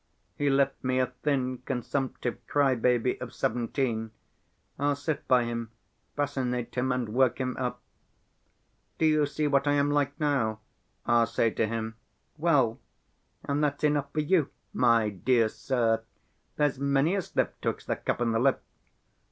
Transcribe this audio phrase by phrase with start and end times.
[0.35, 4.09] He left me a thin, consumptive cry‐baby of seventeen.
[4.79, 5.69] I'll sit by him,
[6.15, 7.81] fascinate him and work him up.
[8.97, 10.59] 'Do you see what I am like now?'
[11.05, 11.97] I'll say to him;
[12.35, 12.79] 'well,
[13.43, 16.01] and that's enough for you, my dear sir,
[16.55, 18.63] there's many a slip twixt the cup and the lip!